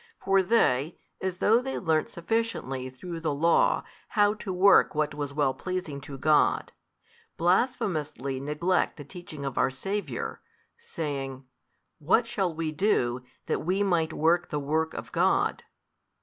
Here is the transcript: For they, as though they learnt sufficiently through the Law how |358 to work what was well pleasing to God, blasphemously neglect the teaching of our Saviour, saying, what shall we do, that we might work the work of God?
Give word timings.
For 0.19 0.41
they, 0.41 0.97
as 1.21 1.37
though 1.37 1.61
they 1.61 1.77
learnt 1.77 2.09
sufficiently 2.09 2.89
through 2.89 3.19
the 3.19 3.31
Law 3.35 3.83
how 4.07 4.33
|358 4.33 4.39
to 4.39 4.53
work 4.53 4.95
what 4.95 5.13
was 5.13 5.31
well 5.31 5.53
pleasing 5.53 6.01
to 6.01 6.17
God, 6.17 6.71
blasphemously 7.37 8.39
neglect 8.39 8.97
the 8.97 9.03
teaching 9.03 9.45
of 9.45 9.59
our 9.59 9.69
Saviour, 9.69 10.41
saying, 10.75 11.45
what 11.99 12.25
shall 12.25 12.51
we 12.51 12.71
do, 12.71 13.21
that 13.45 13.63
we 13.63 13.83
might 13.83 14.11
work 14.11 14.49
the 14.49 14.59
work 14.59 14.95
of 14.95 15.11
God? 15.11 15.65